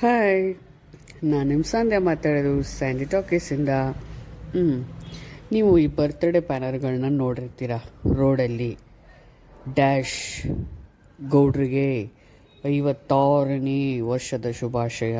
Hi 0.00 0.54
ನಾನು 1.24 1.48
ನಿಮ್ಮ 1.48 1.64
ಸಂಧ್ಯಾ 1.64 2.00
ಮಾತಾಡೋದು 2.00 2.62
ಸ್ಯಾಂಡಿ 2.62 3.04
ಟಾಕೀಸಿಂದ 3.04 3.68
ಹ್ಞೂ 4.48 4.64
ನೀವು 5.52 5.78
ಈ 5.78 5.86
ಬರ್ತ್ಡೇ 5.86 6.40
ಬ್ಯಾನರ್ಗಳನ್ನ 6.40 7.04
ನೋಡಿರ್ತೀರ? 7.08 7.70
ರೋಡಲ್ಲಿ. 8.14 8.76
ಡ್ಯಾಶ್ 9.74 10.18
ಗೌಡ್ರಿಗೆ 11.30 12.12
ಐವತ್ತಾರನೇ 12.66 14.00
ವರ್ಷದ 14.00 14.50
ಶುಭಾಶಯ. 14.50 15.18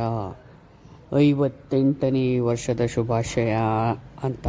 ಐವತ್ತೆಂಟನೇ 1.19 2.39
ವರ್ಷದ 2.39 2.81
ಶುಭಾಶಯ 2.85 3.57
ಅಂತ. 4.23 4.47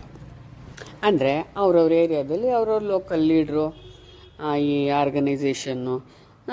ಅಂದರೆ 1.04 1.54
ಅವ್ರವ್ರ 1.58 1.92
ಏರಿಯಾದಲ್ಲಿ 1.92 2.50
ಅವ್ರವ್ರ 2.50 2.84
ಲೋಕಲ್ 2.84 3.24
ಲೀಡ್ರು 3.24 3.66
ಈ 4.60 4.88
ಆರ್ಗನೈಸೇಷನ್ನು 4.90 5.96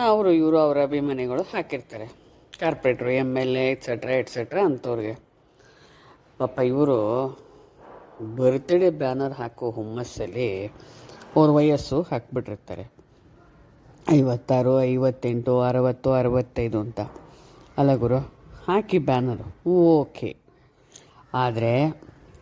ಅವರು, 0.01 0.33
ಇವರು 0.33 0.59
ಅವರ 0.59 0.83
ಅಭಿಮಾನಿಗಳು 0.83 1.43
ಹಾಕಿರ್ತಾರೆ. 1.43 2.24
ಕಾರ್ಪೊರೇಟ್ರು, 2.61 3.11
M 3.11 3.36
L 3.36 3.57
A 3.57 3.71
etcetera 3.71 4.12
etcetera 4.12 4.64
ಅಂಥವ್ರಿಗೆ 4.64 5.18
ಪಾಪ 6.39 6.58
ಇವರು 6.58 6.99
ಬರ್ತ್ಡೇ 8.36 8.90
ಬ್ಯಾನರ್ 8.90 9.32
ಹಾಕೋ 9.32 9.71
ಹುಮ್ಮಸ್ಸಲ್ಲಿ 9.71 10.67
ಅವ್ರ 11.36 11.50
ವಯಸ್ಸು 11.50 12.03
ಹಾಕ್ಬಿಟ್ಟಿರ್ತಾರೆ. 12.03 12.90
ಐವತ್ತಾರು, 14.11 14.82
ಐವತ್ತೆಂಟು, 14.82 15.61
ಅರವತ್ತು, 15.61 16.12
ಅರವತ್ತೈದು 16.12 16.81
ಅಂತ. 16.81 17.00
ಅಲ್ಲ 17.79 17.95
ಗುರು, 17.95 18.18
ಹಾಕಿ 18.68 18.98
ಬ್ಯಾನರು. 18.98 19.71
ಓಕೆ. 19.71 20.36
ಆದರೆ 21.34 21.89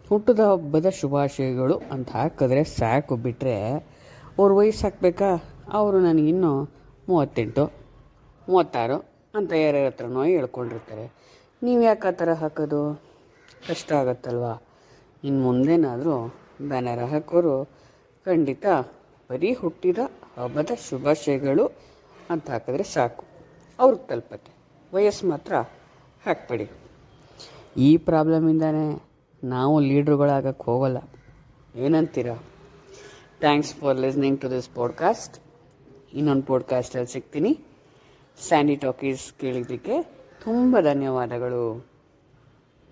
ಹುಟ್ಟದ 0.08 0.40
ಹಬ್ಬದ 0.40 0.88
ಶುಭಾಶಯಗಳು 0.88 1.82
ಅಂತ 1.90 2.10
ಹಾಕಿದ್ರೆ 2.10 2.64
ಸಾಕು. 2.64 3.16
ಬಿಟ್ಟರೆ 3.16 3.62
ಅವ್ರ 4.38 4.52
ವಯಸ್ಸು 4.52 4.86
ಹಾಕ್ಬೇಕಾ? 4.86 5.42
ಅವರು 5.72 6.00
ನನಗಿನ್ನೂ 6.00 6.70
ಮೂವತ್ತೆಂಟು, 7.08 7.66
ಮೂವತ್ತಾರು 8.48 9.11
ಅಂತ 9.34 9.52
ಯಾರ್ಯಾರ 9.52 9.86
ಹತ್ರನೋ 9.86 10.24
ಹೇಳ್ಕೊಂಡಿರ್ತಾರೆ. 10.24 11.12
ನೀವು 11.62 11.82
ಯಾಕೆ 11.82 12.08
ಆ 12.08 12.10
ಥರ 12.10 12.32
ಹಾಕೋದು? 12.32 13.02
ಕಷ್ಟ 13.68 13.92
ಆಗತ್ತಲ್ವಾ? 13.92 14.62
ಇನ್ನು 15.24 15.42
ಮುಂದೇನಾದರೂ 15.42 16.34
ಬ್ಯಾನರ್ 16.68 17.04
ಹಾಕೋರು 17.04 17.64
ಖಂಡಿತ 18.24 18.66
ಬರೀ 19.30 19.52
ಹುಟ್ಟಿದ 19.52 19.98
ಹಬ್ಬದ 20.38 20.70
ಶುಭಾಶಯಗಳು 20.88 21.70
ಅಂತ 22.30 22.50
ಹಾಕಿದ್ರೆ 22.50 22.82
ಸಾಕು. 22.82 23.24
ಅವ್ರಿಗೆ 23.78 24.06
ತಲುಪತ್ತೆ. 24.06 24.52
ವಯಸ್ಸು 24.94 25.28
ಮಾತ್ರ 25.28 25.56
ಹಾಕ್ಬೇಡಿ. 26.26 26.70
ಈ 27.76 27.96
ಪ್ರಾಬ್ಲಮಿಂದನೇ 27.96 29.02
ನಾವು 29.44 29.80
ಲೀಡ್ರುಗಳಾಗಕ್ಕೆ 29.80 30.64
ಹೋಗಲ್ಲ. 30.64 30.98
ಏನಂತೀರಾ? 31.74 32.34
Thanks 33.40 33.74
for 33.74 33.98
listening 33.98 34.40
to 34.40 34.50
this 34.50 34.70
podcast 34.74 35.40
ಇನ್ನೊಂದು 36.14 36.42
ಪಾಡ್ಕಾಸ್ಟಲ್ಲಿ 36.42 37.12
ಸಿಗ್ತೀನಿ. 37.12 37.60
ಸ್ಯಾಂಡಿ 38.46 38.76
ಟಾಕೀಸ್ 38.76 39.24
ಕೇಳಿದ್ದಕ್ಕೆ 39.40 39.96
ತುಂಬ 40.44 40.76
ಧನ್ಯವಾದಗಳು. 40.80 41.91